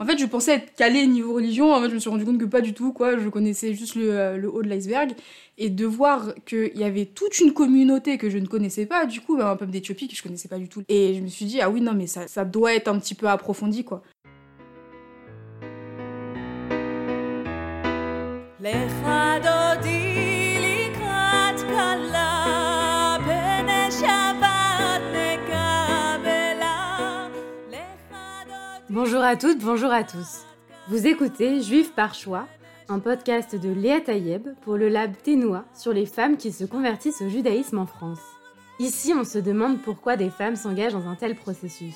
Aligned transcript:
En 0.00 0.06
fait, 0.06 0.16
je 0.16 0.26
pensais 0.26 0.54
être 0.54 0.74
calée 0.76 1.06
niveau 1.08 1.34
religion. 1.34 1.74
En 1.74 1.80
fait, 1.82 1.88
je 1.88 1.94
me 1.94 1.98
suis 1.98 2.08
rendu 2.08 2.24
compte 2.24 2.38
que 2.38 2.44
pas 2.44 2.60
du 2.60 2.72
tout, 2.72 2.92
quoi. 2.92 3.18
Je 3.18 3.28
connaissais 3.28 3.74
juste 3.74 3.96
le, 3.96 4.12
euh, 4.12 4.36
le 4.36 4.48
haut 4.48 4.62
de 4.62 4.68
l'iceberg. 4.68 5.12
Et 5.56 5.70
de 5.70 5.86
voir 5.86 6.34
qu'il 6.46 6.76
y 6.76 6.84
avait 6.84 7.06
toute 7.06 7.40
une 7.40 7.52
communauté 7.52 8.16
que 8.16 8.30
je 8.30 8.38
ne 8.38 8.46
connaissais 8.46 8.86
pas, 8.86 9.06
du 9.06 9.20
coup, 9.20 9.40
un 9.40 9.56
peuple 9.56 9.72
d'Éthiopie 9.72 10.06
que 10.06 10.14
je 10.14 10.22
connaissais 10.22 10.46
pas 10.48 10.58
du 10.58 10.68
tout. 10.68 10.84
Et 10.88 11.14
je 11.14 11.20
me 11.20 11.26
suis 11.26 11.46
dit, 11.46 11.60
ah 11.60 11.68
oui, 11.68 11.80
non, 11.80 11.94
mais 11.94 12.06
ça, 12.06 12.28
ça 12.28 12.44
doit 12.44 12.74
être 12.74 12.86
un 12.86 12.98
petit 13.00 13.16
peu 13.16 13.28
approfondi, 13.28 13.82
quoi. 13.82 14.02
Bonjour 29.00 29.22
à 29.22 29.36
toutes, 29.36 29.60
bonjour 29.60 29.92
à 29.92 30.02
tous. 30.02 30.44
Vous 30.88 31.06
écoutez 31.06 31.60
Juif 31.60 31.94
par 31.94 32.14
choix, 32.14 32.48
un 32.88 32.98
podcast 32.98 33.54
de 33.54 33.68
Léa 33.68 34.00
Tayeb 34.00 34.48
pour 34.62 34.76
le 34.76 34.88
lab 34.88 35.12
Ténois 35.22 35.64
sur 35.72 35.92
les 35.92 36.04
femmes 36.04 36.36
qui 36.36 36.50
se 36.50 36.64
convertissent 36.64 37.22
au 37.22 37.28
judaïsme 37.28 37.78
en 37.78 37.86
France. 37.86 38.18
Ici, 38.80 39.14
on 39.16 39.22
se 39.22 39.38
demande 39.38 39.80
pourquoi 39.82 40.16
des 40.16 40.30
femmes 40.30 40.56
s'engagent 40.56 40.94
dans 40.94 41.06
un 41.06 41.14
tel 41.14 41.36
processus. 41.36 41.94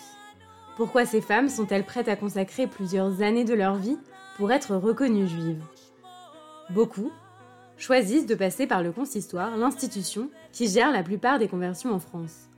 Pourquoi 0.76 1.04
ces 1.04 1.20
femmes 1.20 1.48
sont-elles 1.48 1.84
prêtes 1.84 2.06
à 2.06 2.14
consacrer 2.14 2.68
plusieurs 2.68 3.20
années 3.20 3.42
de 3.42 3.54
leur 3.54 3.74
vie 3.74 3.98
pour 4.36 4.52
être 4.52 4.76
reconnues 4.76 5.26
juives? 5.26 5.64
Beaucoup 6.70 7.10
choisissent 7.78 8.26
de 8.26 8.36
passer 8.36 8.68
par 8.68 8.80
le 8.80 8.92
consistoire, 8.92 9.56
l'institution 9.56 10.30
qui 10.52 10.68
gère 10.68 10.92
la 10.92 11.02
plupart 11.02 11.40
des 11.40 11.48
conversions 11.48 11.92
en 11.92 11.98
France. 11.98 12.48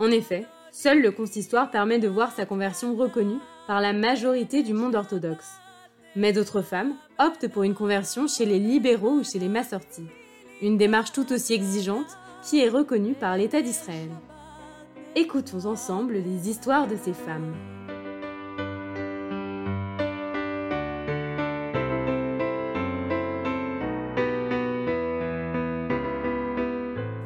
En 0.00 0.10
effet, 0.10 0.44
seul 0.72 1.02
le 1.02 1.12
consistoire 1.12 1.70
permet 1.70 1.98
de 1.98 2.08
voir 2.08 2.32
sa 2.32 2.46
conversion 2.46 2.96
reconnue 2.96 3.38
par 3.66 3.80
la 3.80 3.92
majorité 3.92 4.62
du 4.62 4.72
monde 4.72 4.94
orthodoxe. 4.94 5.60
Mais 6.16 6.32
d'autres 6.32 6.62
femmes 6.62 6.94
optent 7.18 7.48
pour 7.48 7.62
une 7.62 7.74
conversion 7.74 8.26
chez 8.26 8.46
les 8.46 8.58
libéraux 8.58 9.18
ou 9.18 9.24
chez 9.24 9.38
les 9.38 9.50
massortis, 9.50 10.08
une 10.62 10.78
démarche 10.78 11.12
tout 11.12 11.30
aussi 11.32 11.52
exigeante 11.52 12.18
qui 12.42 12.60
est 12.60 12.70
reconnue 12.70 13.14
par 13.14 13.36
l'État 13.36 13.60
d'Israël. 13.60 14.08
Écoutons 15.14 15.66
ensemble 15.66 16.14
les 16.14 16.48
histoires 16.48 16.88
de 16.88 16.96
ces 16.96 17.12
femmes. 17.12 17.54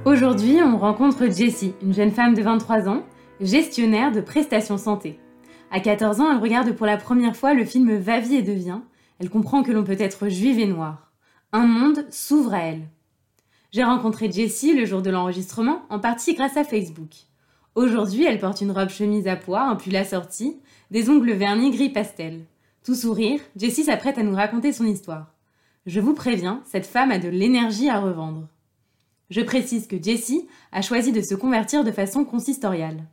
Aujourd'hui, 0.05 0.59
on 0.63 0.79
rencontre 0.79 1.27
Jessie, 1.27 1.75
une 1.83 1.95
jeune 1.95 2.11
femme 2.11 2.35
de 2.35 2.43
23 2.43 2.89
ans, 2.89 3.03
gestionnaire 3.41 4.13
de 4.13 4.21
prestations 4.21 4.79
santé. 4.79 5.19
À 5.71 5.81
14 5.81 6.21
ans, 6.21 6.31
elle 6.33 6.43
regarde 6.43 6.73
pour 6.73 6.87
la 6.87 6.97
première 6.97 7.37
fois 7.37 7.55
le 7.55 7.65
film 7.65 7.97
Va 7.97 8.21
vie 8.21 8.37
et 8.37 8.43
devient. 8.43 8.81
Elle 9.19 9.31
comprend 9.31 9.63
que 9.63 9.73
l'on 9.73 9.85
peut 9.85 9.97
être 9.99 10.29
juive 10.29 10.59
et 10.59 10.67
noire. 10.67 11.13
Un 11.53 11.67
monde 11.67 12.07
s'ouvre 12.11 12.55
à 12.55 12.61
elle. 12.61 12.89
J'ai 13.73 13.85
rencontré 13.85 14.31
Jessie 14.31 14.75
le 14.75 14.85
jour 14.85 15.03
de 15.03 15.11
l'enregistrement, 15.11 15.83
en 15.91 15.99
partie 15.99 16.35
grâce 16.35 16.57
à 16.57 16.65
Facebook. 16.65 17.11
Aujourd'hui, 17.75 18.25
elle 18.25 18.39
porte 18.39 18.61
une 18.61 18.71
robe 18.71 18.89
chemise 18.89 19.29
à 19.29 19.37
pois, 19.37 19.63
un 19.63 19.77
pull 19.77 19.97
assorti, 19.97 20.57
des 20.91 21.11
ongles 21.11 21.33
vernis 21.33 21.71
gris 21.71 21.91
pastel. 21.91 22.45
Tout 22.85 22.95
sourire, 22.95 23.41
Jessie 23.57 23.85
s'apprête 23.85 24.17
à 24.17 24.23
nous 24.23 24.35
raconter 24.35 24.73
son 24.73 24.87
histoire. 24.87 25.35
Je 25.85 26.01
vous 26.01 26.15
préviens, 26.15 26.63
cette 26.65 26.87
femme 26.87 27.11
a 27.11 27.19
de 27.19 27.29
l'énergie 27.29 27.89
à 27.89 28.01
revendre. 28.01 28.49
Je 29.29 29.41
précise 29.41 29.87
que 29.87 30.01
Jessie 30.01 30.47
a 30.73 30.83
choisi 30.83 31.13
de 31.13 31.21
se 31.21 31.35
convertir 31.35 31.85
de 31.85 31.91
façon 31.91 32.25
consistoriale. 32.25 33.05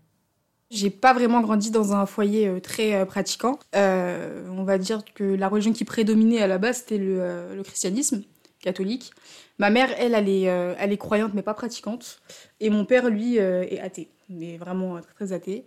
J'ai 0.73 0.89
pas 0.89 1.13
vraiment 1.13 1.41
grandi 1.41 1.69
dans 1.69 1.93
un 1.93 2.07
foyer 2.07 2.47
euh, 2.47 2.59
très 2.59 2.95
euh, 2.95 3.05
pratiquant. 3.05 3.59
Euh, 3.75 4.43
on 4.49 4.63
va 4.63 4.79
dire 4.79 5.03
que 5.13 5.23
la 5.23 5.47
religion 5.47 5.71
qui 5.71 5.85
prédominait 5.85 6.41
à 6.41 6.47
la 6.47 6.57
base, 6.57 6.77
c'était 6.77 6.97
le, 6.97 7.61
christianisme 7.63 8.23
catholique. 8.59 9.11
Ma 9.59 9.69
mère, 9.69 9.89
elle, 9.99 10.15
elle 10.15 10.91
est, 10.91 10.97
croyante, 10.97 11.33
mais 11.35 11.43
pas 11.43 11.53
pratiquante. 11.53 12.21
Et 12.59 12.71
mon 12.71 12.85
père, 12.85 13.09
lui, 13.09 13.37
est 13.37 13.79
athée, 13.79 14.09
mais 14.29 14.57
vraiment 14.57 14.99
très, 14.99 15.13
très 15.13 15.33
athée. 15.33 15.65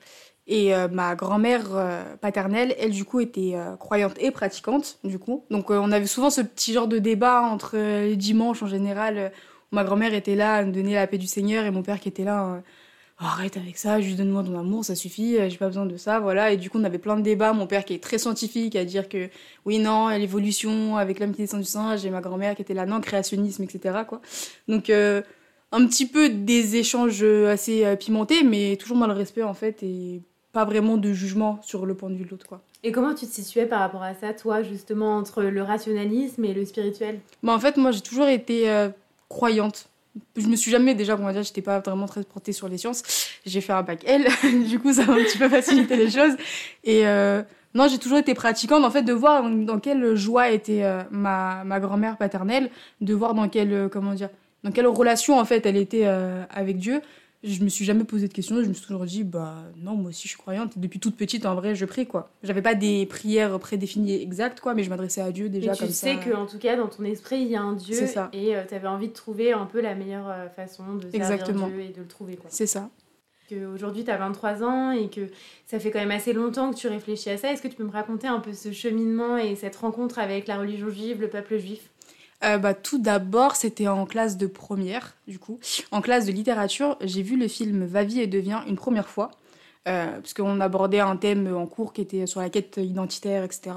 Et 0.48 0.72
ma 0.90 1.14
grand-mère 1.14 1.68
paternelle, 2.20 2.74
elle, 2.78 2.90
du 2.90 3.04
coup, 3.04 3.20
était 3.20 3.54
croyante 3.78 4.14
et 4.18 4.30
pratiquante, 4.30 4.98
du 5.04 5.18
coup. 5.18 5.44
Donc, 5.50 5.70
on 5.70 5.92
avait 5.92 6.06
souvent 6.06 6.30
ce 6.30 6.40
petit 6.40 6.72
genre 6.72 6.88
de 6.88 6.98
débat 6.98 7.42
entre 7.42 7.76
les 7.76 8.16
dimanches, 8.16 8.62
en 8.62 8.66
général, 8.66 9.30
où 9.70 9.76
ma 9.76 9.84
grand-mère 9.84 10.14
était 10.14 10.34
là 10.34 10.54
à 10.54 10.64
nous 10.64 10.72
donner 10.72 10.94
la 10.94 11.06
paix 11.06 11.18
du 11.18 11.28
Seigneur, 11.28 11.64
et 11.64 11.70
mon 11.70 11.82
père 11.82 12.00
qui 12.00 12.08
était 12.08 12.24
là 12.24 12.62
arrête 13.18 13.56
avec 13.56 13.78
ça, 13.78 14.00
juste 14.00 14.18
donne-moi 14.18 14.42
ton 14.44 14.58
amour, 14.58 14.84
ça 14.84 14.94
suffit, 14.94 15.38
euh, 15.38 15.48
j'ai 15.48 15.56
pas 15.56 15.68
besoin 15.68 15.86
de 15.86 15.96
ça, 15.96 16.20
voilà. 16.20 16.52
Et 16.52 16.56
du 16.56 16.68
coup, 16.68 16.78
on 16.78 16.84
avait 16.84 16.98
plein 16.98 17.16
de 17.16 17.22
débats. 17.22 17.52
Mon 17.52 17.66
père 17.66 17.84
qui 17.84 17.94
est 17.94 18.02
très 18.02 18.18
scientifique 18.18 18.76
à 18.76 18.84
dire 18.84 19.08
que 19.08 19.28
oui, 19.64 19.78
non, 19.78 20.08
l'évolution 20.08 20.96
avec 20.96 21.18
l'homme 21.18 21.32
qui 21.32 21.38
descend 21.42 21.60
du 21.60 21.66
singe, 21.66 22.04
et 22.04 22.10
ma 22.10 22.20
grand-mère 22.20 22.54
qui 22.54 22.62
était 22.62 22.74
là, 22.74 22.84
non, 22.84 23.00
créationnisme, 23.00 23.62
etc. 23.62 24.00
Quoi. 24.06 24.20
Donc, 24.68 24.90
euh, 24.90 25.22
un 25.72 25.86
petit 25.86 26.06
peu 26.06 26.28
des 26.28 26.76
échanges 26.76 27.22
assez 27.22 27.84
euh, 27.84 27.96
pimentés, 27.96 28.42
mais 28.42 28.76
toujours 28.76 28.98
dans 28.98 29.06
le 29.06 29.14
respect 29.14 29.42
en 29.42 29.54
fait, 29.54 29.82
et 29.82 30.20
pas 30.52 30.64
vraiment 30.64 30.96
de 30.96 31.12
jugement 31.12 31.58
sur 31.62 31.86
le 31.86 31.94
point 31.94 32.10
de 32.10 32.16
vue 32.16 32.24
de 32.24 32.30
l'autre. 32.30 32.46
quoi. 32.46 32.60
Et 32.82 32.92
comment 32.92 33.14
tu 33.14 33.26
te 33.26 33.32
situais 33.32 33.66
par 33.66 33.80
rapport 33.80 34.02
à 34.02 34.14
ça, 34.14 34.32
toi, 34.34 34.62
justement, 34.62 35.16
entre 35.16 35.42
le 35.42 35.62
rationalisme 35.62 36.44
et 36.44 36.52
le 36.52 36.64
spirituel? 36.64 37.20
Bah, 37.42 37.54
En 37.54 37.58
fait, 37.58 37.76
moi, 37.78 37.90
j'ai 37.90 38.00
toujours 38.02 38.26
été 38.26 38.70
croyante 39.28 39.88
je 40.36 40.46
me 40.46 40.56
suis 40.56 40.70
jamais 40.70 40.94
déjà, 40.94 41.16
on 41.16 41.24
va 41.24 41.32
dire, 41.32 41.42
j'étais 41.42 41.62
pas 41.62 41.80
vraiment 41.80 42.06
très 42.06 42.22
portée 42.22 42.52
sur 42.52 42.68
les 42.68 42.78
sciences. 42.78 43.02
J'ai 43.44 43.60
fait 43.60 43.72
un 43.72 43.82
bac 43.82 44.02
L, 44.06 44.26
du 44.68 44.78
coup, 44.78 44.92
ça 44.92 45.04
m'a 45.04 45.14
un 45.14 45.24
petit 45.24 45.38
peu 45.38 45.48
facilité 45.48 45.96
les 45.96 46.10
choses. 46.10 46.36
Et 46.84 47.06
euh, 47.06 47.42
non, 47.74 47.88
j'ai 47.88 47.98
toujours 47.98 48.18
été 48.18 48.34
pratiquante, 48.34 48.84
en 48.84 48.90
fait, 48.90 49.02
de 49.02 49.12
voir 49.12 49.48
dans 49.48 49.78
quelle 49.78 50.14
joie 50.14 50.50
était 50.50 50.84
euh, 50.84 51.02
ma, 51.10 51.64
ma 51.64 51.80
grand-mère 51.80 52.16
paternelle, 52.16 52.70
de 53.00 53.14
voir 53.14 53.34
dans 53.34 53.48
quelle, 53.48 53.72
euh, 53.72 53.88
comment 53.88 54.14
dire, 54.14 54.30
dans 54.64 54.70
quelle 54.70 54.86
relation, 54.86 55.38
en 55.38 55.44
fait, 55.44 55.64
elle 55.66 55.76
était 55.76 56.06
avec 56.06 56.78
Dieu 56.78 57.00
je 57.42 57.62
me 57.62 57.68
suis 57.68 57.84
jamais 57.84 58.04
posé 58.04 58.28
de 58.28 58.32
questions. 58.32 58.62
Je 58.62 58.68
me 58.68 58.72
suis 58.72 58.84
toujours 58.84 59.04
dit, 59.04 59.24
bah 59.24 59.64
non, 59.76 59.94
moi 59.94 60.10
aussi 60.10 60.22
je 60.22 60.28
suis 60.28 60.38
croyante. 60.38 60.78
Depuis 60.78 60.98
toute 60.98 61.16
petite, 61.16 61.46
en 61.46 61.54
vrai, 61.54 61.74
je 61.74 61.84
prie 61.84 62.06
quoi. 62.06 62.30
J'avais 62.42 62.62
pas 62.62 62.74
des 62.74 63.06
prières 63.06 63.58
prédéfinies 63.58 64.20
exactes 64.20 64.60
quoi, 64.60 64.74
mais 64.74 64.82
je 64.82 64.90
m'adressais 64.90 65.20
à 65.20 65.30
Dieu 65.30 65.48
déjà 65.48 65.72
et 65.72 65.76
tu 65.76 65.92
sais 65.92 66.16
que 66.16 66.34
en 66.34 66.46
tout 66.46 66.58
cas 66.58 66.76
dans 66.76 66.88
ton 66.88 67.04
esprit 67.04 67.40
il 67.40 67.48
y 67.48 67.56
a 67.56 67.62
un 67.62 67.74
Dieu 67.74 68.06
ça. 68.06 68.30
et 68.32 68.56
euh, 68.56 68.62
tu 68.66 68.74
avais 68.74 68.88
envie 68.88 69.08
de 69.08 69.12
trouver 69.12 69.52
un 69.52 69.66
peu 69.66 69.80
la 69.80 69.94
meilleure 69.94 70.28
euh, 70.28 70.48
façon 70.48 70.94
de 70.94 71.02
servir 71.02 71.20
Exactement. 71.20 71.68
Dieu 71.68 71.80
et 71.80 71.88
de 71.88 72.00
le 72.00 72.06
trouver 72.06 72.36
quoi. 72.36 72.46
C'est 72.50 72.66
ça. 72.66 72.88
Aujourd'hui 73.72 74.04
tu 74.04 74.10
as 74.10 74.16
23 74.16 74.64
ans 74.64 74.90
et 74.90 75.08
que 75.08 75.28
ça 75.66 75.78
fait 75.78 75.90
quand 75.90 76.00
même 76.00 76.10
assez 76.10 76.32
longtemps 76.32 76.72
que 76.72 76.76
tu 76.76 76.88
réfléchis 76.88 77.30
à 77.30 77.36
ça. 77.36 77.52
Est-ce 77.52 77.62
que 77.62 77.68
tu 77.68 77.76
peux 77.76 77.84
me 77.84 77.92
raconter 77.92 78.26
un 78.26 78.40
peu 78.40 78.52
ce 78.52 78.72
cheminement 78.72 79.36
et 79.36 79.54
cette 79.54 79.76
rencontre 79.76 80.18
avec 80.18 80.48
la 80.48 80.58
religion 80.58 80.90
juive, 80.90 81.20
le 81.20 81.28
peuple 81.28 81.58
juif? 81.58 81.90
Euh, 82.44 82.58
bah, 82.58 82.74
Tout 82.74 82.98
d'abord, 82.98 83.56
c'était 83.56 83.88
en 83.88 84.06
classe 84.06 84.36
de 84.36 84.46
première, 84.46 85.16
du 85.26 85.38
coup. 85.38 85.58
En 85.90 86.00
classe 86.00 86.26
de 86.26 86.32
littérature, 86.32 86.96
j'ai 87.00 87.22
vu 87.22 87.36
le 87.36 87.48
film 87.48 87.84
Va 87.84 88.04
vie 88.04 88.20
et 88.20 88.26
devient 88.26 88.60
une 88.66 88.76
première 88.76 89.08
fois, 89.08 89.30
euh, 89.88 90.18
parce 90.18 90.34
qu'on 90.34 90.60
abordait 90.60 90.98
un 90.98 91.16
thème 91.16 91.54
en 91.54 91.66
cours 91.66 91.92
qui 91.92 92.00
était 92.00 92.26
sur 92.26 92.40
la 92.40 92.50
quête 92.50 92.78
identitaire, 92.78 93.44
etc. 93.44 93.76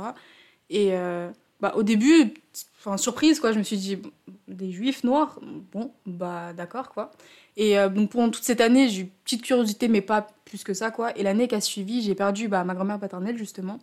Et 0.72 0.90
euh, 0.94 1.30
bah, 1.62 1.74
au 1.75 1.84
début, 1.84 2.34
enfin, 2.80 2.98
surprise, 2.98 3.40
quoi, 3.40 3.52
je 3.52 3.59
me 3.59 3.64
suis 3.64 3.78
dit, 3.78 4.00
des 4.48 4.72
juifs 4.72 5.03
noirs, 5.03 5.40
bon, 5.72 5.92
bah 6.08 6.53
d'accord, 6.53 6.90
quoi. 6.90 7.12
Et 7.58 7.78
euh, 7.78 7.90
donc 7.90 8.12
pendant 8.12 8.31
toute 8.31 8.44
cette 8.44 8.62
année, 8.62 8.90
j'ai 8.90 9.02
eu 9.03 9.06
petite 9.24 9.44
curiosité, 9.44 9.88
mais 9.88 10.02
pas 10.02 10.28
plus 10.46 10.64
que 10.64 10.74
ça, 10.74 10.90
quoi. 10.90 11.16
Et 11.16 11.22
l'année 11.22 11.48
qui 11.48 11.56
a 11.56 11.62
suivi, 11.62 12.02
j'ai 12.02 12.16
perdu 12.16 12.48
bah, 12.48 12.64
ma 12.64 12.74
grand-mère 12.74 13.00
paternelle, 13.00 13.38
justement. 13.38 13.80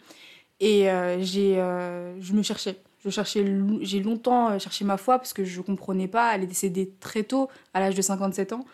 Et 0.58 0.88
j'ai, 1.20 1.54
je 1.56 2.32
me 2.32 2.42
cherchais 2.42 2.76
j'ai 3.10 4.00
longtemps 4.00 4.50
euh, 4.50 4.58
cherché 4.58 4.84
ma 4.84 4.96
foi 4.96 5.18
parce 5.18 5.32
que 5.32 5.44
je 5.44 5.60
comprenais 5.60 6.08
pas. 6.08 6.34
Elle 6.34 6.44
est 6.44 6.48
décédée 6.48 6.92
très 7.00 7.22
tôt, 7.22 7.48
à 7.74 7.80
l'âge 7.80 7.94
de 7.94 8.02
57 8.02 8.52
ans. 8.52 8.64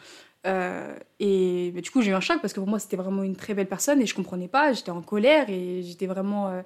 Euh, 0.46 0.94
et 1.20 1.70
bah, 1.74 1.80
du 1.80 1.90
coup, 1.90 2.02
j'ai 2.02 2.10
eu 2.10 2.14
un 2.14 2.20
choc 2.20 2.40
parce 2.40 2.52
que 2.52 2.60
pour 2.60 2.68
moi, 2.68 2.78
c'était 2.78 2.96
vraiment 2.96 3.22
une 3.22 3.36
très 3.36 3.54
belle 3.54 3.68
personne 3.68 4.00
et 4.00 4.06
je 4.06 4.14
comprenais 4.14 4.48
pas. 4.48 4.72
J'étais 4.72 4.90
en 4.90 5.02
colère 5.02 5.48
et 5.48 5.82
j'étais 5.82 6.06
vraiment 6.06 6.48
euh, 6.48 6.62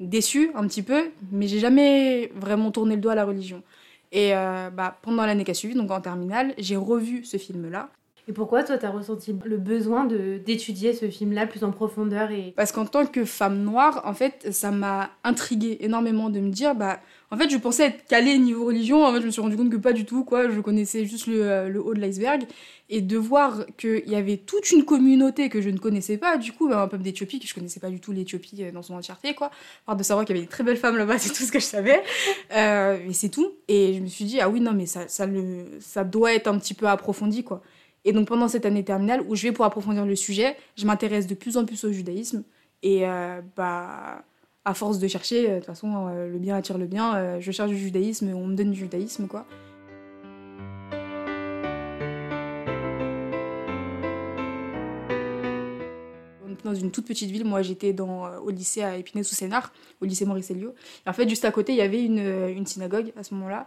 déçue 0.00 0.50
un 0.54 0.66
petit 0.66 0.82
peu, 0.82 1.10
mais 1.30 1.46
j'ai 1.46 1.58
jamais 1.58 2.32
vraiment 2.34 2.70
tourné 2.70 2.96
le 2.96 3.00
doigt 3.00 3.12
à 3.12 3.16
la 3.16 3.24
religion. 3.24 3.62
Et 4.14 4.32
bah, 4.32 4.98
pendant 5.00 5.24
l'année 5.24 5.42
qui 5.42 5.52
a 5.52 5.54
suivi, 5.54 5.74
donc 5.74 5.90
en 5.90 6.02
terminale, 6.02 6.52
j'ai 6.58 6.76
revu 6.76 7.24
ce 7.24 7.38
film-là. 7.38 7.88
Et 8.28 8.32
pourquoi 8.32 8.62
toi, 8.62 8.78
tu 8.78 8.86
as 8.86 8.90
ressenti 8.90 9.34
le 9.44 9.56
besoin 9.56 10.04
d'étudier 10.04 10.94
ce 10.94 11.10
film-là 11.10 11.48
plus 11.48 11.64
en 11.64 11.72
profondeur 11.72 12.30
et... 12.30 12.52
Parce 12.56 12.70
qu'en 12.70 12.86
tant 12.86 13.04
que 13.04 13.24
femme 13.24 13.64
noire, 13.64 14.02
en 14.04 14.14
fait, 14.14 14.46
ça 14.52 14.70
m'a 14.70 15.10
intriguée 15.24 15.78
énormément 15.80 16.30
de 16.30 16.38
me 16.38 16.50
dire, 16.50 16.76
bah, 16.76 17.00
en 17.32 17.36
fait, 17.36 17.50
je 17.50 17.56
pensais 17.56 17.86
être 17.86 18.06
calée 18.06 18.38
niveau 18.38 18.66
religion. 18.66 19.04
En 19.04 19.12
fait, 19.12 19.22
je 19.22 19.26
me 19.26 19.30
suis 19.32 19.42
rendu 19.42 19.56
compte 19.56 19.70
que 19.70 19.76
pas 19.76 19.92
du 19.92 20.04
tout, 20.04 20.22
quoi. 20.22 20.48
Je 20.48 20.60
connaissais 20.60 21.04
juste 21.04 21.26
le, 21.26 21.68
le 21.68 21.82
haut 21.84 21.94
de 21.94 22.00
l'iceberg. 22.00 22.44
Et 22.90 23.00
de 23.00 23.16
voir 23.16 23.66
qu'il 23.76 24.08
y 24.08 24.14
avait 24.14 24.36
toute 24.36 24.70
une 24.70 24.84
communauté 24.84 25.48
que 25.48 25.60
je 25.60 25.70
ne 25.70 25.78
connaissais 25.78 26.16
pas, 26.16 26.36
du 26.36 26.52
coup, 26.52 26.68
bah, 26.68 26.82
un 26.82 26.88
peuple 26.88 27.02
d'Éthiopie, 27.02 27.40
que 27.40 27.48
je 27.48 27.54
connaissais 27.54 27.80
pas 27.80 27.90
du 27.90 27.98
tout 27.98 28.12
l'Éthiopie 28.12 28.62
euh, 28.62 28.70
dans 28.70 28.82
son 28.82 28.94
entièreté, 28.94 29.34
quoi. 29.34 29.50
part 29.84 29.96
de 29.96 30.02
savoir 30.04 30.24
qu'il 30.26 30.36
y 30.36 30.38
avait 30.38 30.46
des 30.46 30.50
très 30.50 30.62
belles 30.62 30.76
femmes 30.76 30.96
là-bas, 30.96 31.18
c'est 31.18 31.30
tout 31.32 31.42
ce 31.42 31.50
que 31.50 31.58
je 31.58 31.64
savais. 31.64 32.02
Euh, 32.54 32.98
et 33.08 33.14
c'est 33.14 33.30
tout. 33.30 33.50
Et 33.66 33.94
je 33.94 34.00
me 34.00 34.06
suis 34.06 34.26
dit, 34.26 34.40
ah 34.40 34.48
oui, 34.48 34.60
non, 34.60 34.74
mais 34.74 34.86
ça, 34.86 35.08
ça, 35.08 35.26
le, 35.26 35.64
ça 35.80 36.04
doit 36.04 36.34
être 36.34 36.46
un 36.46 36.58
petit 36.58 36.74
peu 36.74 36.86
approfondi, 36.86 37.42
quoi. 37.42 37.62
Et 38.04 38.12
donc 38.12 38.28
pendant 38.28 38.48
cette 38.48 38.66
année 38.66 38.84
terminale 38.84 39.24
où 39.28 39.36
je 39.36 39.42
vais 39.44 39.52
pour 39.52 39.64
approfondir 39.64 40.04
le 40.04 40.16
sujet, 40.16 40.56
je 40.76 40.86
m'intéresse 40.86 41.26
de 41.26 41.34
plus 41.34 41.56
en 41.56 41.64
plus 41.64 41.84
au 41.84 41.92
judaïsme. 41.92 42.42
Et 42.82 43.06
euh, 43.06 43.40
bah, 43.56 44.24
à 44.64 44.74
force 44.74 44.98
de 44.98 45.08
chercher, 45.08 45.48
de 45.48 45.56
toute 45.56 45.66
façon, 45.66 46.08
le 46.08 46.38
bien 46.38 46.56
attire 46.56 46.78
le 46.78 46.86
bien. 46.86 47.40
je 47.40 47.50
cherche 47.50 47.70
du 47.70 47.78
judaïsme, 47.78 48.32
on 48.34 48.46
me 48.46 48.54
donne 48.54 48.70
du 48.70 48.78
judaïsme, 48.78 49.26
quoi. 49.26 49.46
dans 56.64 56.74
une 56.74 56.90
toute 56.90 57.06
petite 57.06 57.30
ville. 57.30 57.44
Moi, 57.44 57.62
j'étais 57.62 57.94
au 58.00 58.50
lycée 58.50 58.82
à 58.82 58.96
Épinay-sous-Sénard, 58.96 59.72
au 60.00 60.04
lycée 60.04 60.24
Maurice 60.24 60.50
Elio. 60.50 60.74
Et 61.06 61.08
en 61.08 61.12
fait, 61.12 61.28
juste 61.28 61.44
à 61.44 61.52
côté, 61.52 61.72
il 61.72 61.78
y 61.78 61.82
avait 61.82 62.02
une 62.02 62.66
synagogue 62.66 63.12
à 63.16 63.22
ce 63.22 63.34
moment-là. 63.34 63.66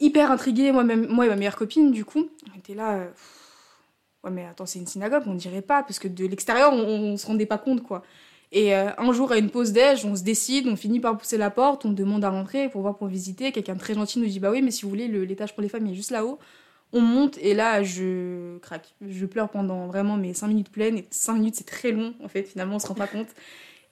Hyper 0.00 0.30
intriguée, 0.30 0.72
moi, 0.72 0.84
même, 0.84 1.06
moi 1.08 1.26
et 1.26 1.28
ma 1.28 1.36
meilleure 1.36 1.56
copine, 1.56 1.92
du 1.92 2.04
coup. 2.04 2.28
On 2.52 2.58
était 2.58 2.74
là. 2.74 3.08
Ouais, 4.24 4.30
mais 4.30 4.44
attends, 4.44 4.66
c'est 4.66 4.78
une 4.78 4.86
synagogue, 4.86 5.22
on 5.26 5.34
dirait 5.34 5.62
pas, 5.62 5.82
parce 5.82 5.98
que 5.98 6.08
de 6.08 6.26
l'extérieur, 6.26 6.72
on, 6.72 7.16
se 7.16 7.26
rendait 7.26 7.46
pas 7.46 7.58
compte, 7.58 7.82
quoi. 7.82 8.02
Et 8.52 8.74
euh, 8.74 8.90
un 8.98 9.12
jour, 9.12 9.32
à 9.32 9.38
une 9.38 9.48
pause 9.50 9.72
déj, 9.72 10.04
on 10.04 10.16
se 10.16 10.22
décide, 10.22 10.66
on 10.66 10.76
finit 10.76 11.00
par 11.00 11.16
pousser 11.16 11.38
la 11.38 11.50
porte, 11.50 11.84
on 11.84 11.92
demande 11.92 12.24
à 12.24 12.30
rentrer 12.30 12.68
pour 12.68 12.82
voir, 12.82 12.96
pour 12.96 13.06
visiter. 13.06 13.52
Quelqu'un 13.52 13.76
très 13.76 13.94
gentil 13.94 14.18
nous 14.18 14.26
dit 14.26 14.40
Bah 14.40 14.50
oui, 14.50 14.60
mais 14.60 14.72
si 14.72 14.82
vous 14.82 14.90
voulez, 14.90 15.08
l'étage 15.08 15.54
pour 15.54 15.62
les 15.62 15.68
femmes 15.68 15.86
est 15.86 15.94
juste 15.94 16.10
là-haut. 16.10 16.38
On 16.92 17.00
monte 17.00 17.38
et 17.38 17.54
là, 17.54 17.82
je 17.84 18.58
craque. 18.58 18.94
Je 19.00 19.24
pleure 19.24 19.48
pendant 19.50 19.86
vraiment 19.86 20.16
mes 20.16 20.34
5 20.34 20.48
minutes 20.48 20.72
pleines. 20.72 20.98
Et 20.98 21.06
5 21.10 21.34
minutes, 21.34 21.54
c'est 21.54 21.66
très 21.66 21.92
long, 21.92 22.14
en 22.22 22.28
fait, 22.28 22.42
finalement, 22.42 22.76
on 22.76 22.78
se 22.80 22.88
rend 22.88 22.94
pas 22.94 23.06
compte. 23.06 23.28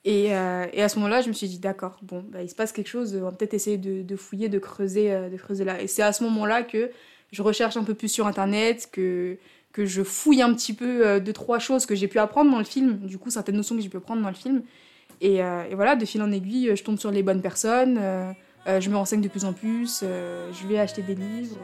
Et, 0.05 0.33
euh, 0.35 0.65
à 0.77 0.89
ce 0.89 0.97
moment-là, 0.97 1.21
je 1.21 1.27
me 1.27 1.33
suis 1.33 1.47
dit 1.47 1.59
D'accord, 1.59 1.99
bon, 2.01 2.23
bah, 2.29 2.41
il 2.41 2.49
se 2.49 2.55
passe 2.55 2.71
quelque 2.71 2.87
chose, 2.87 3.15
on 3.15 3.25
va 3.25 3.31
peut-être 3.31 3.53
essayer 3.53 3.77
de, 3.77 4.15
fouiller, 4.15 4.49
de 4.49 4.59
creuser, 4.59 5.11
euh, 5.11 5.29
de 5.29 5.37
creuser 5.37 5.65
là. 5.65 5.81
Et 5.81 5.87
c'est 5.87 6.03
à 6.03 6.13
ce 6.13 6.23
moment-là 6.23 6.63
que 6.63 6.89
je 7.31 7.41
recherche 7.41 7.77
un 7.77 7.83
peu 7.83 7.93
plus 7.93 8.09
sur 8.09 8.27
Internet, 8.27 8.89
que 8.91 9.37
que 9.71 9.85
je 9.85 10.03
fouille 10.03 10.41
un 10.41 10.53
petit 10.53 10.73
peu 10.73 11.05
euh, 11.05 11.19
de 11.19 11.31
trois 11.31 11.59
choses 11.59 11.85
que 11.85 11.95
j'ai 11.95 12.07
pu 12.07 12.19
apprendre 12.19 12.51
dans 12.51 12.57
le 12.57 12.63
film, 12.63 12.97
du 12.99 13.17
coup 13.17 13.29
certaines 13.29 13.55
notions 13.55 13.75
que 13.75 13.81
j'ai 13.81 13.89
pu 13.89 13.99
prendre 13.99 14.21
dans 14.21 14.29
le 14.29 14.35
film. 14.35 14.63
Et, 15.21 15.43
euh, 15.43 15.63
voilà, 15.73 15.95
de 15.95 16.05
fil 16.05 16.21
en 16.21 16.31
aiguille, 16.31 16.75
je 16.75 16.83
tombe 16.83 16.97
sur 16.97 17.11
les 17.11 17.23
bonnes 17.23 17.41
personnes, 17.41 17.97
euh, 17.99 18.33
je 18.79 18.89
me 18.89 18.95
renseigne 18.95 19.21
de 19.21 19.27
plus 19.27 19.45
en 19.45 19.53
plus, 19.53 20.01
je 20.03 20.67
vais 20.67 20.79
acheter 20.79 21.01
des 21.01 21.15
livres. 21.15 21.57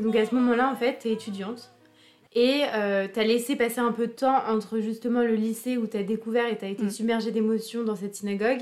Et 0.00 0.02
donc 0.02 0.16
à 0.16 0.24
ce 0.24 0.34
moment-là, 0.34 0.70
en 0.70 0.76
fait, 0.76 1.00
tu 1.02 1.08
es 1.08 1.12
étudiante 1.12 1.70
et 2.34 2.62
euh, 2.74 3.06
tu 3.12 3.20
as 3.20 3.24
laissé 3.24 3.54
passer 3.54 3.80
un 3.80 3.92
peu 3.92 4.06
de 4.06 4.12
temps 4.12 4.38
entre 4.48 4.80
justement 4.80 5.20
le 5.20 5.34
lycée 5.34 5.76
où 5.76 5.86
tu 5.86 5.98
as 5.98 6.02
découvert 6.02 6.46
et 6.46 6.56
tu 6.56 6.64
as 6.64 6.68
été 6.68 6.84
mm. 6.84 6.90
submergé 6.90 7.32
d'émotions 7.32 7.84
dans 7.84 7.96
cette 7.96 8.14
synagogue. 8.14 8.60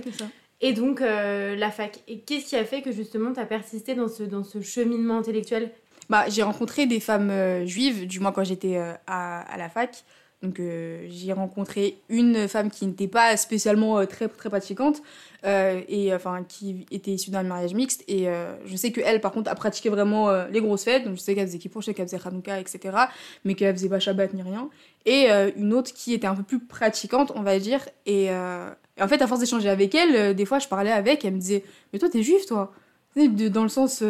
Et 0.61 0.73
donc 0.73 1.01
euh, 1.01 1.55
la 1.55 1.71
fac. 1.71 2.01
Et 2.09 2.19
qu'est-ce 2.19 2.47
qui 2.47 2.57
a 2.57 2.65
fait 2.65 2.83
que 2.83 2.91
justement 2.91 3.33
tu 3.33 3.39
as 3.39 3.47
persisté 3.47 3.95
dans 3.95 4.09
ce, 4.09 4.25
dans 4.25 4.43
ce 4.43 4.61
cheminement 4.63 5.19
intellectuel? 5.19 5.71
Bah, 6.11 6.25
J'ai 6.29 6.43
rencontré 6.43 6.87
des 6.87 6.99
femmes 6.99 7.31
euh, 7.31 7.65
juives, 7.67 8.09
du 8.09 8.19
moins 8.19 8.33
quand 8.33 8.43
j'étais 8.43 8.77
à, 8.77 8.99
à, 9.07 9.57
la 9.59 9.69
fac. 9.69 10.03
Donc 10.43 10.61
j'ai 11.09 11.33
rencontré 11.33 11.99
une 12.09 12.47
femme 12.47 12.71
qui 12.71 12.87
n'était 12.87 13.09
pas 13.09 13.37
spécialement 13.37 14.07
très, 14.07 14.29
très 14.29 14.49
pratiquante, 14.49 15.03
euh, 15.45 15.83
et 15.89 16.13
enfin 16.13 16.43
qui 16.43 16.85
était 16.91 17.13
issue 17.13 17.31
d'un 17.31 17.45
mariage 17.45 17.73
mixte 17.73 18.03
et 18.09 18.29
euh, 18.29 18.57
je 18.67 18.75
sais 18.75 18.91
que 18.91 19.01
elle 19.01 19.21
par 19.21 19.31
contre 19.31 19.49
a 19.49 19.55
pratiqué 19.55 19.89
vraiment 19.89 20.31
euh, 20.31 20.49
les 20.49 20.61
grosses 20.61 20.83
fêtes. 20.83 21.05
Donc 21.05 21.15
je 21.15 21.21
sais 21.21 21.37
qu'elle 21.37 21.47
faisait 21.47 21.59
Kippour, 21.59 21.85
qu'elle 21.85 21.95
faisait 21.95 22.19
Hanouka 22.25 22.59
etc 22.59 22.97
mais 23.45 23.55
qu'elle 23.55 23.73
faisait 23.77 23.89
pas 23.89 24.01
Shabbat 24.01 24.35
ni 24.35 24.43
rien. 24.43 24.69
Et 25.07 25.29
une 25.57 25.73
autre 25.73 25.95
qui 25.95 26.13
était 26.13 26.27
un 26.27 26.35
peu 26.35 26.43
plus 26.43 26.59
pratiquante 26.59 27.31
on 27.37 27.43
va 27.43 27.59
dire 27.61 27.89
et, 28.05 28.31
en 28.33 29.09
fait 29.09 29.23
à 29.23 29.29
force 29.29 29.41
d'échanger 29.41 29.69
avec 29.69 29.95
elle 29.95 30.35
des 30.35 30.45
fois 30.45 30.59
je 30.59 30.67
parlais 30.67 30.91
avec 30.91 31.25
elle 31.25 31.35
me 31.35 31.39
disait 31.39 31.65
mais 31.93 32.01
toi 32.01 32.09
t'es 32.09 32.23
juif 32.23 32.45
toi? 32.47 32.73
Dans 33.17 33.63
le 33.63 33.69
sens 33.69 34.03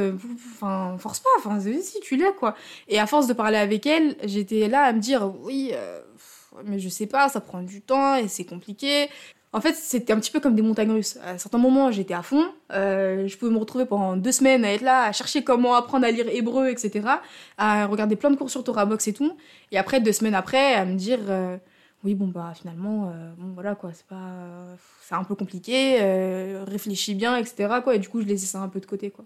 enfin 0.54 0.96
force 0.98 1.20
pas 1.20 1.30
enfin 1.38 1.60
si 1.60 2.00
tu 2.00 2.16
l'es 2.16 2.32
quoi. 2.38 2.54
Et 2.88 2.98
à 2.98 3.06
force 3.06 3.26
de 3.26 3.34
parler 3.34 3.58
avec 3.58 3.86
elle 3.86 4.16
j'étais 4.24 4.66
là 4.68 4.82
à 4.84 4.92
me 4.94 4.98
dire 5.00 5.30
oui 5.42 5.72
mais 6.64 6.78
je 6.78 6.88
sais 6.88 7.06
pas 7.06 7.28
ça 7.28 7.40
prend 7.40 7.62
du 7.62 7.80
temps 7.80 8.16
et 8.16 8.28
c'est 8.28 8.44
compliqué 8.44 9.08
en 9.52 9.62
fait, 9.62 9.74
c'était 9.74 10.12
un 10.12 10.20
petit 10.20 10.30
peu 10.30 10.40
comme 10.40 10.54
des 10.54 10.62
montagnes 10.62 10.92
russes. 10.92 11.18
À 11.24 11.38
certains 11.38 11.58
moments, 11.58 11.90
j'étais 11.90 12.12
à 12.12 12.22
fond. 12.22 12.44
Euh, 12.72 13.26
je 13.26 13.36
pouvais 13.38 13.50
me 13.50 13.56
retrouver 13.56 13.86
pendant 13.86 14.14
deux 14.14 14.32
semaines 14.32 14.62
à 14.64 14.72
être 14.72 14.82
là, 14.82 15.04
à 15.04 15.12
chercher 15.12 15.42
comment 15.42 15.74
apprendre 15.74 16.04
à 16.06 16.10
lire 16.10 16.28
hébreu, 16.28 16.68
etc. 16.68 17.08
À 17.56 17.86
regarder 17.86 18.14
plein 18.14 18.30
de 18.30 18.36
cours 18.36 18.50
sur 18.50 18.62
Torah 18.62 18.84
Box 18.84 19.08
et 19.08 19.14
tout. 19.14 19.36
Et 19.72 19.78
après, 19.78 20.00
deux 20.00 20.12
semaines 20.12 20.34
après, 20.34 20.74
à 20.74 20.84
me 20.84 20.96
dire 20.96 21.18
euh, 21.28 21.56
oui, 22.04 22.14
bon, 22.14 22.28
bah 22.28 22.52
finalement, 22.54 23.08
euh, 23.08 23.32
bon, 23.38 23.52
voilà 23.54 23.74
quoi, 23.74 23.90
c'est 23.94 24.06
pas. 24.06 24.66
c'est 25.02 25.14
un 25.14 25.24
peu 25.24 25.34
compliqué, 25.34 25.98
réfléchis 26.66 27.14
bien, 27.14 27.36
etc. 27.36 27.80
Quoi. 27.82 27.94
Et 27.94 27.98
du 27.98 28.08
coup, 28.08 28.20
je 28.20 28.26
laissais 28.26 28.46
ça 28.46 28.60
un 28.60 28.68
peu 28.68 28.80
de 28.80 28.86
côté, 28.86 29.10
quoi. 29.10 29.24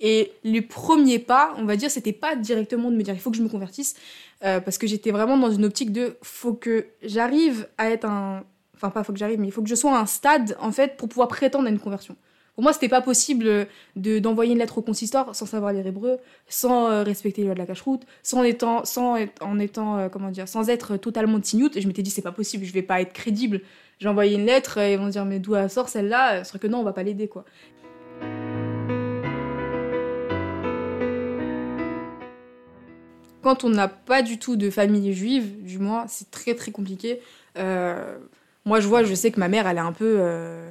Et 0.00 0.32
les 0.42 0.62
premiers 0.62 1.18
pas, 1.18 1.54
on 1.56 1.64
va 1.64 1.76
dire, 1.76 1.90
c'était 1.90 2.12
pas 2.12 2.36
directement 2.36 2.90
de 2.90 2.96
me 2.96 3.02
dire 3.02 3.14
il 3.14 3.20
faut 3.20 3.30
que 3.30 3.36
je 3.36 3.42
me 3.42 3.48
convertisse, 3.48 3.94
parce 4.40 4.76
que 4.76 4.86
j'étais 4.86 5.10
vraiment 5.10 5.38
dans 5.38 5.50
une 5.50 5.64
optique 5.64 5.92
de 5.92 6.16
faut 6.22 6.52
que 6.52 6.86
j'arrive 7.02 7.68
à 7.78 7.90
être 7.90 8.04
un 8.04 8.44
enfin 8.76 8.90
pas 8.90 9.04
faut 9.04 9.12
que 9.12 9.18
j'arrive, 9.18 9.40
mais 9.40 9.46
il 9.46 9.52
faut 9.52 9.62
que 9.62 9.68
je 9.68 9.74
sois 9.74 9.96
un 9.96 10.06
stade 10.06 10.56
en 10.60 10.72
fait 10.72 10.96
pour 10.96 11.08
pouvoir 11.08 11.28
prétendre 11.28 11.66
à 11.66 11.70
une 11.70 11.78
conversion. 11.78 12.16
Pour 12.54 12.62
moi, 12.62 12.72
c'était 12.72 12.88
pas 12.88 13.00
possible 13.00 13.66
de 13.96 14.18
d'envoyer 14.20 14.52
une 14.52 14.58
lettre 14.58 14.78
au 14.78 14.82
consistoire 14.82 15.34
sans 15.34 15.46
savoir 15.46 15.72
lire 15.72 15.86
hébreu, 15.86 16.18
sans 16.48 16.88
euh, 16.88 17.02
respecter 17.02 17.42
les 17.42 17.46
lois 17.46 17.54
de 17.54 17.58
la 17.58 17.66
cache-route, 17.66 18.02
sans 18.22 18.44
étant, 18.44 18.84
sans 18.84 19.16
en 19.40 19.58
étant, 19.58 19.98
euh, 19.98 20.08
comment 20.08 20.30
dire, 20.30 20.46
sans 20.46 20.68
être 20.68 20.96
totalement 20.96 21.40
tignoute. 21.40 21.76
Et 21.76 21.80
je 21.80 21.88
m'étais 21.88 22.02
dit, 22.02 22.10
c'est 22.10 22.22
pas 22.22 22.32
possible, 22.32 22.64
je 22.64 22.72
vais 22.72 22.82
pas 22.82 23.00
être 23.00 23.12
crédible. 23.12 23.60
J'ai 23.98 24.08
envoyé 24.08 24.36
une 24.36 24.46
lettre 24.46 24.78
et 24.78 24.92
ils 24.92 24.98
vont 24.98 25.08
dire, 25.08 25.24
mais 25.24 25.40
d'où 25.40 25.56
elle 25.56 25.70
sort 25.70 25.88
celle-là? 25.88 26.44
C'est 26.44 26.58
que 26.58 26.66
non, 26.68 26.78
on 26.78 26.84
va 26.84 26.92
pas 26.92 27.02
l'aider, 27.02 27.26
quoi. 27.26 27.44
Quand 33.44 33.62
on 33.62 33.68
n'a 33.68 33.88
pas 33.88 34.22
du 34.22 34.38
tout 34.38 34.56
de 34.56 34.70
famille 34.70 35.12
juive, 35.12 35.62
du 35.62 35.78
moins, 35.78 36.06
c'est 36.08 36.30
très 36.30 36.54
très 36.54 36.70
compliqué. 36.70 37.20
Euh, 37.58 38.16
moi, 38.64 38.80
je 38.80 38.88
vois, 38.88 39.04
je 39.04 39.14
sais 39.14 39.30
que 39.30 39.38
ma 39.38 39.48
mère, 39.48 39.66
elle 39.66 39.76
est 39.76 39.80
un 39.80 39.92
peu. 39.92 40.16
Euh... 40.18 40.70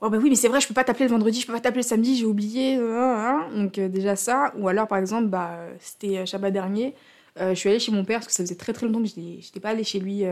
Oh, 0.00 0.08
bah 0.08 0.16
oui, 0.16 0.30
mais 0.30 0.34
c'est 0.34 0.48
vrai, 0.48 0.58
je 0.58 0.66
peux 0.66 0.72
pas 0.72 0.84
t'appeler 0.84 1.04
le 1.04 1.10
vendredi, 1.10 1.42
je 1.42 1.46
peux 1.46 1.52
pas 1.52 1.60
t'appeler 1.60 1.82
le 1.82 1.86
samedi, 1.86 2.16
j'ai 2.16 2.24
oublié. 2.24 2.78
Euh, 2.78 2.98
hein. 2.98 3.50
Donc, 3.54 3.76
euh, 3.76 3.88
déjà 3.90 4.16
ça. 4.16 4.54
Ou 4.56 4.68
alors, 4.68 4.88
par 4.88 4.96
exemple, 4.96 5.26
bah, 5.26 5.58
c'était 5.80 6.24
Shabbat 6.24 6.50
dernier, 6.50 6.94
je 7.38 7.54
suis 7.54 7.68
allée 7.68 7.78
chez 7.78 7.92
mon 7.92 8.06
père 8.06 8.20
parce 8.20 8.28
que 8.28 8.32
ça 8.32 8.42
faisait 8.42 8.56
très 8.56 8.72
très 8.72 8.86
longtemps 8.86 9.02
que 9.02 9.08
j'étais 9.08 9.60
pas 9.60 9.68
allée 9.68 9.84
chez 9.84 10.00
lui 10.00 10.24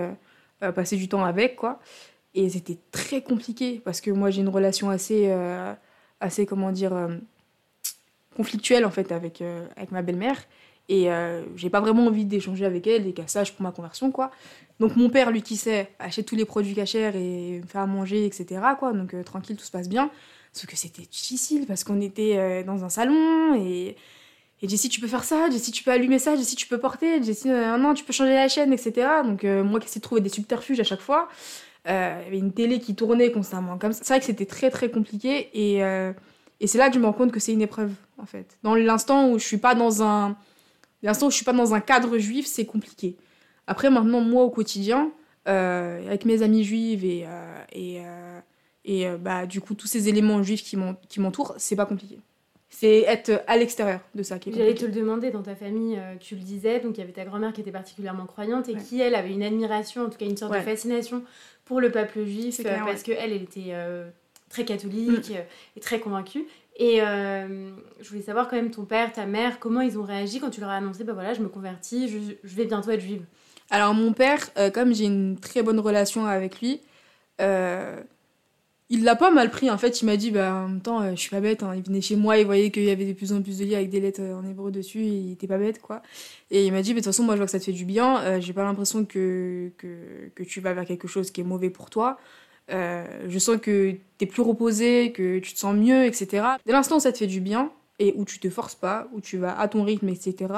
passer 0.74 0.96
du 0.96 1.08
temps 1.08 1.24
avec, 1.24 1.56
quoi. 1.56 1.78
Et 2.34 2.48
c'était 2.48 2.78
très 2.90 3.20
compliqué 3.20 3.82
parce 3.84 4.00
que 4.00 4.10
moi, 4.10 4.30
j'ai 4.30 4.40
une 4.40 4.48
relation 4.48 4.88
assez. 4.88 5.30
assez, 6.20 6.46
comment 6.46 6.72
dire. 6.72 6.94
conflictuelle, 8.34 8.86
en 8.86 8.90
fait, 8.90 9.12
avec, 9.12 9.42
avec 9.76 9.92
ma 9.92 10.00
belle-mère. 10.00 10.38
Et 10.88 11.08
j'ai 11.56 11.68
pas 11.68 11.80
vraiment 11.80 12.06
envie 12.06 12.24
d'échanger 12.24 12.64
avec 12.64 12.86
elle 12.86 13.08
et 13.08 13.12
qu'elle 13.12 13.28
sache 13.28 13.52
pour 13.52 13.62
ma 13.64 13.72
conversion, 13.72 14.12
quoi. 14.12 14.30
Donc 14.80 14.96
mon 14.96 15.08
père, 15.08 15.30
lui 15.30 15.42
qui 15.42 15.56
sait, 15.56 15.88
achète 15.98 16.26
tous 16.26 16.36
les 16.36 16.44
produits 16.44 16.74
cachers 16.74 17.12
et 17.14 17.60
me 17.60 17.66
fait 17.66 17.78
à 17.78 17.86
manger, 17.86 18.26
etc. 18.26 18.60
Quoi. 18.78 18.92
Donc 18.92 19.14
euh, 19.14 19.22
tranquille, 19.22 19.56
tout 19.56 19.64
se 19.64 19.70
passe 19.70 19.88
bien. 19.88 20.10
Sauf 20.52 20.66
que 20.66 20.76
c'était 20.76 21.02
difficile 21.02 21.66
parce 21.66 21.84
qu'on 21.84 22.00
était 22.00 22.36
euh, 22.36 22.62
dans 22.62 22.84
un 22.84 22.88
salon 22.88 23.54
et, 23.54 23.96
et 24.62 24.68
Jessie, 24.68 24.88
tu 24.88 25.00
peux 25.00 25.06
faire 25.06 25.24
ça, 25.24 25.50
Jessie, 25.50 25.70
tu 25.70 25.82
peux 25.82 25.90
allumer 25.90 26.18
ça, 26.18 26.36
Jessie, 26.36 26.56
tu 26.56 26.66
peux 26.66 26.78
porter, 26.78 27.22
Jessie, 27.22 27.50
euh, 27.50 27.76
non, 27.78 27.94
tu 27.94 28.04
peux 28.04 28.12
changer 28.12 28.34
la 28.34 28.48
chaîne, 28.48 28.72
etc. 28.72 29.08
Donc 29.24 29.44
moi 29.44 29.80
qui 29.80 29.86
essayais 29.86 30.00
de 30.00 30.04
trouver 30.04 30.20
des 30.20 30.28
subterfuges 30.28 30.80
à 30.80 30.84
chaque 30.84 31.00
fois, 31.00 31.28
il 31.86 31.92
y 31.92 31.94
avait 31.94 32.38
une 32.38 32.52
télé 32.52 32.80
qui 32.80 32.94
tournait 32.94 33.30
constamment. 33.30 33.78
Comme 33.78 33.92
c'est 33.92 34.06
vrai 34.06 34.18
que 34.18 34.26
c'était 34.26 34.46
très 34.46 34.70
très 34.70 34.90
compliqué 34.90 35.50
et, 35.54 35.78
et 36.60 36.66
c'est 36.66 36.78
là 36.78 36.88
que 36.88 36.94
je 36.94 37.00
me 37.00 37.06
rends 37.06 37.12
compte 37.12 37.32
que 37.32 37.40
c'est 37.40 37.52
une 37.52 37.62
épreuve 37.62 37.92
en 38.18 38.26
fait. 38.26 38.58
Dans 38.62 38.74
l'instant 38.74 39.30
où 39.30 39.38
je 39.38 39.44
suis 39.44 39.58
pas 39.58 39.74
dans 39.74 40.02
un 40.02 40.36
l'instant 41.06 41.26
où 41.26 41.30
je 41.30 41.36
suis 41.36 41.44
pas 41.44 41.52
dans 41.52 41.74
un 41.74 41.80
cadre 41.80 42.18
juif, 42.18 42.46
c'est 42.46 42.66
compliqué. 42.66 43.16
Après, 43.66 43.90
maintenant, 43.90 44.20
moi, 44.20 44.44
au 44.44 44.50
quotidien, 44.50 45.12
euh, 45.48 46.06
avec 46.06 46.24
mes 46.24 46.42
amis 46.42 46.64
juifs 46.64 47.04
et, 47.04 47.24
euh, 47.26 47.62
et, 47.72 48.00
euh, 48.00 48.40
et 48.84 49.08
bah, 49.18 49.46
du 49.46 49.60
coup, 49.60 49.74
tous 49.74 49.86
ces 49.86 50.08
éléments 50.08 50.42
juifs 50.42 50.62
qui 50.62 51.20
m'entourent, 51.20 51.54
c'est 51.58 51.76
pas 51.76 51.86
compliqué. 51.86 52.18
C'est 52.68 53.02
être 53.02 53.42
à 53.46 53.56
l'extérieur 53.56 54.00
de 54.14 54.22
ça 54.22 54.38
qui 54.38 54.50
est 54.50 54.52
J'allais 54.52 54.74
te 54.74 54.84
le 54.84 54.92
demander, 54.92 55.30
dans 55.30 55.42
ta 55.42 55.54
famille, 55.54 55.98
tu 56.20 56.34
le 56.34 56.42
disais, 56.42 56.80
donc 56.80 56.98
il 56.98 57.00
y 57.00 57.04
avait 57.04 57.12
ta 57.12 57.24
grand-mère 57.24 57.52
qui 57.52 57.60
était 57.60 57.72
particulièrement 57.72 58.26
croyante 58.26 58.68
et 58.68 58.74
qui, 58.74 59.00
elle, 59.00 59.14
avait 59.14 59.32
une 59.32 59.42
admiration, 59.42 60.02
en 60.02 60.10
tout 60.10 60.18
cas 60.18 60.26
une 60.26 60.36
sorte 60.36 60.52
de 60.52 60.60
fascination 60.60 61.22
pour 61.64 61.80
le 61.80 61.90
peuple 61.90 62.24
juif, 62.24 62.60
parce 62.62 63.02
qu'elle, 63.02 63.18
elle 63.18 63.32
était 63.32 63.72
très 64.48 64.64
catholique 64.64 65.30
mm. 65.30 65.76
et 65.76 65.80
très 65.80 66.00
convaincue. 66.00 66.46
Et 66.78 66.98
je 66.98 68.08
voulais 68.08 68.22
savoir 68.22 68.48
quand 68.48 68.56
même 68.56 68.70
ton 68.70 68.84
père, 68.84 69.12
ta 69.12 69.24
mère, 69.24 69.58
comment 69.58 69.80
ils 69.80 69.98
ont 69.98 70.02
réagi 70.02 70.40
quand 70.40 70.50
tu 70.50 70.60
leur 70.60 70.68
as 70.68 70.76
annoncé, 70.76 71.04
bah 71.04 71.14
voilà, 71.14 71.32
je 71.32 71.40
me 71.40 71.48
convertis, 71.48 72.08
je, 72.08 72.18
je 72.44 72.54
vais 72.54 72.66
bientôt 72.66 72.90
être 72.90 73.00
juive. 73.00 73.22
Alors 73.70 73.94
mon 73.94 74.12
père, 74.12 74.48
euh, 74.58 74.70
comme 74.70 74.94
j'ai 74.94 75.04
une 75.04 75.38
très 75.38 75.62
bonne 75.62 75.80
relation 75.80 76.26
avec 76.26 76.60
lui, 76.60 76.80
euh, 77.40 78.00
il 78.88 79.02
l'a 79.02 79.16
pas 79.16 79.32
mal 79.32 79.50
pris 79.50 79.70
en 79.70 79.78
fait. 79.78 80.00
Il 80.02 80.06
m'a 80.06 80.16
dit, 80.16 80.30
bah, 80.30 80.54
en 80.54 80.68
même 80.68 80.80
temps, 80.80 81.02
euh, 81.02 81.10
je 81.10 81.16
suis 81.16 81.30
pas 81.30 81.40
bête. 81.40 81.62
Hein. 81.64 81.74
Il 81.74 81.82
venait 81.82 82.00
chez 82.00 82.14
moi, 82.14 82.38
il 82.38 82.46
voyait 82.46 82.70
qu'il 82.70 82.84
y 82.84 82.90
avait 82.90 83.06
de 83.06 83.12
plus 83.12 83.32
en 83.32 83.42
plus 83.42 83.58
de 83.58 83.64
livres 83.64 83.76
avec 83.76 83.90
des 83.90 84.00
lettres 84.00 84.22
en 84.22 84.46
hébreu 84.48 84.70
dessus, 84.70 85.00
et 85.00 85.08
il 85.08 85.32
était 85.32 85.48
pas 85.48 85.58
bête 85.58 85.80
quoi. 85.80 86.02
Et 86.50 86.66
il 86.66 86.72
m'a 86.72 86.82
dit, 86.82 86.90
de 86.90 86.98
toute 86.98 87.06
façon, 87.06 87.24
moi 87.24 87.34
je 87.34 87.38
vois 87.38 87.46
que 87.46 87.52
ça 87.52 87.58
te 87.58 87.64
fait 87.64 87.72
du 87.72 87.84
bien. 87.84 88.40
j'ai 88.40 88.52
pas 88.52 88.62
l'impression 88.64 89.04
que, 89.04 89.72
que, 89.78 90.30
que, 90.34 90.42
tu 90.44 90.60
vas 90.60 90.72
vers 90.74 90.84
quelque 90.84 91.08
chose 91.08 91.30
qui 91.32 91.40
est 91.40 91.44
mauvais 91.44 91.70
pour 91.70 91.90
toi. 91.90 92.18
Je 92.68 93.38
sens 93.38 93.58
que 93.60 93.96
t'es 94.18 94.26
plus 94.26 94.42
reposé, 94.42 95.12
que 95.12 95.38
tu 95.38 95.54
te 95.54 95.58
sens 95.58 95.74
mieux, 95.74 96.04
etc. 96.04 96.46
Dès 96.64 96.72
l'instant 96.72 96.96
où 96.96 97.00
ça 97.00 97.12
te 97.12 97.18
fait 97.18 97.26
du 97.26 97.40
bien, 97.40 97.70
et 97.98 98.14
où 98.16 98.24
tu 98.24 98.38
te 98.38 98.50
forces 98.50 98.74
pas, 98.74 99.08
où 99.12 99.20
tu 99.20 99.38
vas 99.38 99.58
à 99.58 99.68
ton 99.68 99.82
rythme, 99.82 100.08
etc., 100.08 100.52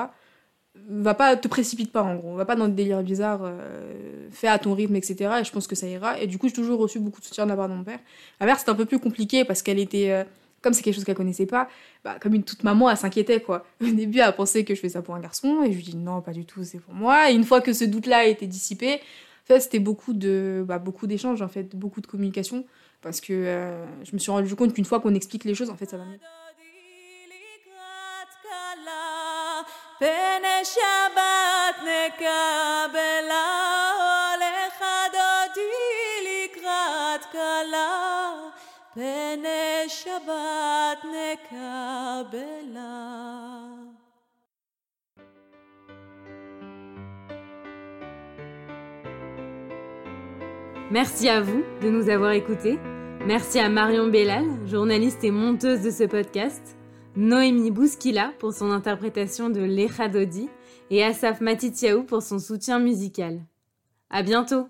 va 0.88 1.14
pas, 1.14 1.36
te 1.36 1.48
précipite 1.48 1.92
pas 1.92 2.02
en 2.02 2.16
gros, 2.16 2.34
va 2.34 2.44
pas 2.44 2.56
dans 2.56 2.68
des 2.68 2.74
délires 2.74 3.02
bizarres, 3.02 3.42
euh, 3.42 4.28
fais 4.30 4.48
à 4.48 4.58
ton 4.58 4.74
rythme, 4.74 4.96
etc. 4.96 5.30
Et 5.40 5.44
je 5.44 5.52
pense 5.52 5.66
que 5.66 5.76
ça 5.76 5.86
ira. 5.86 6.20
Et 6.20 6.26
du 6.26 6.38
coup, 6.38 6.48
j'ai 6.48 6.54
toujours 6.54 6.80
reçu 6.80 6.98
beaucoup 6.98 7.20
de 7.20 7.26
soutien 7.26 7.44
de 7.44 7.50
la 7.50 7.56
part 7.56 7.68
de 7.68 7.74
mon 7.74 7.84
père. 7.84 7.98
Ma 8.40 8.46
mère, 8.46 8.58
c'était 8.58 8.70
un 8.70 8.74
peu 8.74 8.86
plus 8.86 8.98
compliqué 8.98 9.44
parce 9.44 9.62
qu'elle 9.62 9.78
était, 9.78 10.10
euh, 10.10 10.24
comme 10.62 10.72
c'est 10.72 10.82
quelque 10.82 10.94
chose 10.94 11.04
qu'elle 11.04 11.14
connaissait 11.14 11.46
pas, 11.46 11.68
bah, 12.04 12.16
comme 12.20 12.34
une 12.34 12.42
toute 12.42 12.64
maman, 12.64 12.90
elle 12.90 12.96
s'inquiétait 12.96 13.40
quoi. 13.40 13.66
Au 13.82 13.86
début, 13.86 14.20
elle 14.20 14.34
pensait 14.34 14.64
que 14.64 14.74
je 14.74 14.80
faisais 14.80 14.94
ça 14.94 15.02
pour 15.02 15.14
un 15.14 15.20
garçon, 15.20 15.62
et 15.62 15.72
je 15.72 15.76
lui 15.76 15.84
dis 15.84 15.96
non, 15.96 16.22
pas 16.22 16.32
du 16.32 16.44
tout, 16.44 16.64
c'est 16.64 16.78
pour 16.78 16.94
moi. 16.94 17.30
Et 17.30 17.34
une 17.34 17.44
fois 17.44 17.60
que 17.60 17.72
ce 17.72 17.84
doute-là 17.84 18.18
a 18.18 18.24
été 18.24 18.46
dissipé, 18.46 19.00
fait, 19.48 19.60
c'était 19.60 19.79
beaucoup 19.79 20.13
de, 20.13 20.63
bah, 20.67 20.79
beaucoup 20.79 21.07
d'échanges 21.07 21.41
en 21.41 21.48
fait, 21.48 21.75
beaucoup 21.75 22.01
de 22.01 22.07
communication, 22.07 22.65
parce 23.01 23.22
que 23.22 23.33
euh, 23.33 23.86
je 24.03 24.13
me 24.13 24.19
suis 24.19 24.31
rendu 24.31 24.55
compte 24.55 24.74
qu'une 24.74 24.86
fois 24.86 25.00
qu'on 25.00 25.15
explique 25.15 25.43
les 25.43 25.55
choses, 25.55 25.69
en 25.69 25.75
fait, 25.75 25.89
ça 25.89 25.98
va 25.98 26.05
mieux. 26.05 26.19
פני 38.89 39.89
שבת 39.89 41.05
נקבלה, 41.05 42.56
Merci 50.90 51.28
à 51.28 51.42
vous 51.42 51.62
de 51.83 51.90
nous 51.90 52.09
avoir 52.09 52.30
écoutés. 52.30 52.78
Merci 53.26 53.59
à 53.59 53.68
Marion 53.68 54.09
Bellal, 54.09 54.47
journaliste 54.66 55.23
et 55.23 55.30
monteuse 55.30 55.83
de 55.83 55.90
ce 55.90 56.04
podcast. 56.04 56.78
Noémie 57.14 57.71
Bouskila 57.71 58.33
pour 58.38 58.54
son 58.54 58.71
interprétation 58.71 59.50
de 59.50 59.61
L'Echadodi 59.61 60.49
et 60.90 61.04
Asaf 61.04 61.42
Matitiaou 61.42 62.04
pour 62.04 62.23
son 62.23 62.38
soutien 62.38 62.78
musical. 62.78 63.45
À 64.09 64.23
bientôt! 64.23 64.68